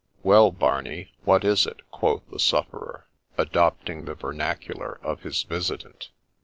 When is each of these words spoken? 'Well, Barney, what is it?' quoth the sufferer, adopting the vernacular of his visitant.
'Well, 0.23 0.49
Barney, 0.49 1.11
what 1.25 1.45
is 1.45 1.67
it?' 1.67 1.83
quoth 1.91 2.23
the 2.31 2.39
sufferer, 2.39 3.05
adopting 3.37 4.05
the 4.05 4.15
vernacular 4.15 4.99
of 5.03 5.21
his 5.21 5.43
visitant. 5.43 6.09